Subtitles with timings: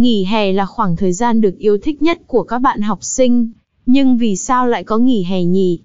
[0.00, 3.50] Nghỉ hè là khoảng thời gian được yêu thích nhất của các bạn học sinh.
[3.86, 5.80] Nhưng vì sao lại có nghỉ hè nhỉ?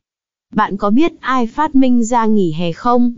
[0.53, 3.13] Bạn có biết ai phát minh ra nghỉ hè không?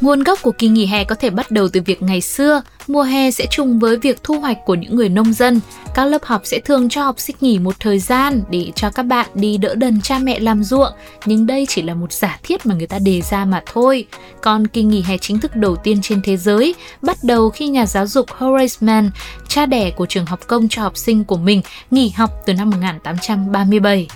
[0.00, 3.02] Nguồn gốc của kỳ nghỉ hè có thể bắt đầu từ việc ngày xưa, mùa
[3.02, 5.60] hè sẽ trùng với việc thu hoạch của những người nông dân.
[5.94, 9.02] Các lớp học sẽ thường cho học sinh nghỉ một thời gian để cho các
[9.02, 10.92] bạn đi đỡ đần cha mẹ làm ruộng,
[11.26, 14.06] nhưng đây chỉ là một giả thiết mà người ta đề ra mà thôi.
[14.40, 17.86] Còn kỳ nghỉ hè chính thức đầu tiên trên thế giới bắt đầu khi nhà
[17.86, 19.10] giáo dục Horace Mann,
[19.48, 22.70] cha đẻ của trường học công cho học sinh của mình, nghỉ học từ năm
[22.70, 24.08] 1837.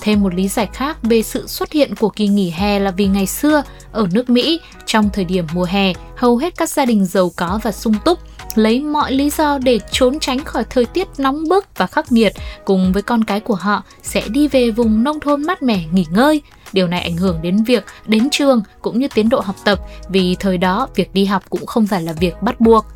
[0.00, 3.06] Thêm một lý giải khác về sự xuất hiện của kỳ nghỉ hè là vì
[3.06, 7.04] ngày xưa, ở nước Mỹ, trong thời điểm mùa hè, hầu hết các gia đình
[7.04, 8.18] giàu có và sung túc
[8.54, 12.34] lấy mọi lý do để trốn tránh khỏi thời tiết nóng bức và khắc nghiệt
[12.64, 16.06] cùng với con cái của họ sẽ đi về vùng nông thôn mát mẻ, nghỉ
[16.10, 16.42] ngơi.
[16.72, 20.36] Điều này ảnh hưởng đến việc đến trường cũng như tiến độ học tập vì
[20.40, 22.86] thời đó, việc đi học cũng không phải là việc bắt buộc.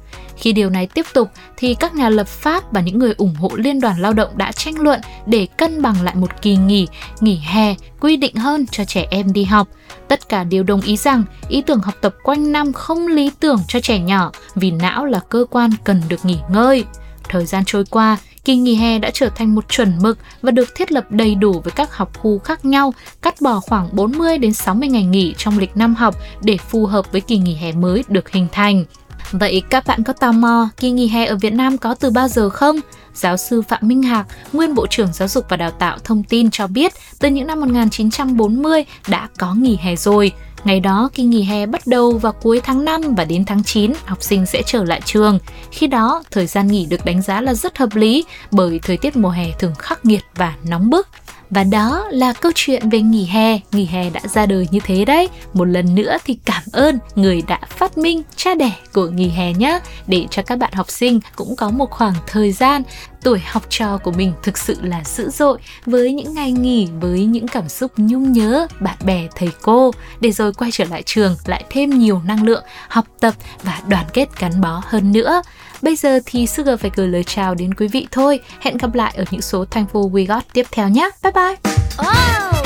[0.42, 3.50] Khi điều này tiếp tục thì các nhà lập pháp và những người ủng hộ
[3.54, 6.86] Liên đoàn Lao động đã tranh luận để cân bằng lại một kỳ nghỉ,
[7.20, 9.68] nghỉ hè quy định hơn cho trẻ em đi học.
[10.08, 13.58] Tất cả đều đồng ý rằng ý tưởng học tập quanh năm không lý tưởng
[13.68, 16.84] cho trẻ nhỏ vì não là cơ quan cần được nghỉ ngơi.
[17.28, 20.74] Thời gian trôi qua, kỳ nghỉ hè đã trở thành một chuẩn mực và được
[20.74, 24.52] thiết lập đầy đủ với các học khu khác nhau, cắt bỏ khoảng 40 đến
[24.52, 28.04] 60 ngày nghỉ trong lịch năm học để phù hợp với kỳ nghỉ hè mới
[28.08, 28.84] được hình thành.
[29.32, 32.28] Vậy các bạn có tò mò kỳ nghỉ hè ở Việt Nam có từ bao
[32.28, 32.76] giờ không?
[33.14, 36.50] Giáo sư Phạm Minh Hạc, nguyên Bộ trưởng Giáo dục và Đào tạo thông tin
[36.50, 40.32] cho biết từ những năm 1940 đã có nghỉ hè rồi.
[40.64, 43.92] Ngày đó, kỳ nghỉ hè bắt đầu vào cuối tháng 5 và đến tháng 9,
[44.06, 45.38] học sinh sẽ trở lại trường.
[45.70, 49.16] Khi đó, thời gian nghỉ được đánh giá là rất hợp lý bởi thời tiết
[49.16, 51.08] mùa hè thường khắc nghiệt và nóng bức.
[51.52, 55.04] Và đó là câu chuyện về nghỉ hè, nghỉ hè đã ra đời như thế
[55.04, 55.28] đấy.
[55.54, 59.52] Một lần nữa thì cảm ơn người đã phát minh cha đẻ của nghỉ hè
[59.52, 62.82] nhé, để cho các bạn học sinh cũng có một khoảng thời gian
[63.22, 67.24] tuổi học trò của mình thực sự là dữ dội với những ngày nghỉ, với
[67.24, 69.90] những cảm xúc nhung nhớ, bạn bè, thầy cô
[70.20, 74.06] để rồi quay trở lại trường, lại thêm nhiều năng lượng, học tập và đoàn
[74.12, 75.42] kết gắn bó hơn nữa
[75.82, 78.40] Bây giờ thì Sugar phải gửi lời chào đến quý vị thôi.
[78.60, 81.10] Hẹn gặp lại ở những số Thankful We Got tiếp theo nhé.
[81.22, 81.56] Bye bye!
[81.98, 82.61] Oh!